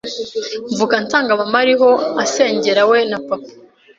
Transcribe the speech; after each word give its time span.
mvuka 0.73 0.95
nsanga 1.03 1.33
mma 1.41 1.57
ariho 1.63 1.89
asengera 2.23 2.81
we 2.89 2.97
na 3.09 3.17
papa 3.27 3.49